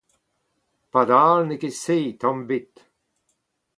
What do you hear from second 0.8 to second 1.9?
Padal n'eo ket